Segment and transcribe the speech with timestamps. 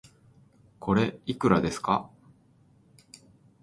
[0.79, 2.09] これ、いくらですか